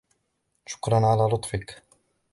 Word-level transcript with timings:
شكراً 0.65 0.99
لكَ 0.99 1.05
على 1.05 1.21
لطفك. 1.33 1.83